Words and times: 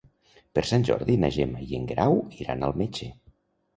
Per 0.55 0.61
Sant 0.69 0.85
Jordi 0.87 1.17
na 1.25 1.29
Gemma 1.37 1.61
i 1.67 1.77
en 1.81 1.85
Guerau 1.93 2.17
iran 2.41 2.67
al 2.69 2.77
metge. 2.85 3.11